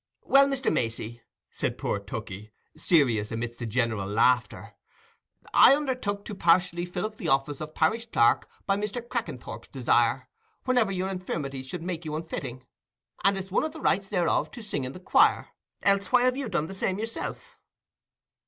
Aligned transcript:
"Well, 0.23 0.47
Mr. 0.47 0.73
Macey," 0.73 1.21
said 1.51 1.77
poor 1.77 1.99
Tookey, 1.99 2.49
serious 2.75 3.31
amidst 3.31 3.59
the 3.59 3.67
general 3.67 4.07
laughter, 4.07 4.73
"I 5.53 5.75
undertook 5.75 6.25
to 6.25 6.33
partially 6.33 6.87
fill 6.87 7.05
up 7.05 7.17
the 7.17 7.27
office 7.27 7.61
of 7.61 7.75
parish 7.75 8.07
clerk 8.09 8.49
by 8.65 8.77
Mr. 8.77 9.07
Crackenthorp's 9.07 9.67
desire, 9.67 10.27
whenever 10.65 10.91
your 10.91 11.07
infirmities 11.09 11.67
should 11.67 11.83
make 11.83 12.03
you 12.03 12.15
unfitting; 12.15 12.65
and 13.23 13.37
it's 13.37 13.51
one 13.51 13.63
of 13.63 13.73
the 13.73 13.79
rights 13.79 14.07
thereof 14.07 14.49
to 14.53 14.63
sing 14.63 14.85
in 14.85 14.93
the 14.93 14.99
choir—else 14.99 16.07
why 16.11 16.23
have 16.23 16.35
you 16.35 16.49
done 16.49 16.65
the 16.65 16.73
same 16.73 16.97
yourself?" 16.97 17.59